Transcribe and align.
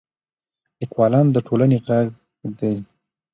لیکوالان 0.79 1.27
د 1.31 1.37
ټولنې 1.47 1.77
ږغ 1.85 2.07
دي. 2.59 2.73